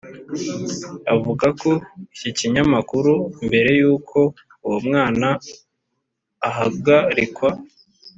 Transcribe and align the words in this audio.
Avugako 1.13 1.71
ikikinyamakuru 2.15 3.11
mbere 3.47 3.69
y'uko 3.79 4.17
uwo 4.65 4.77
mwana 4.87 5.27
ahagarikwa 6.47 7.49